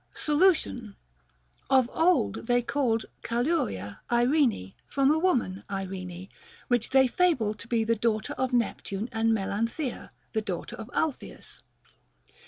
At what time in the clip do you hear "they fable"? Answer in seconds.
6.89-7.53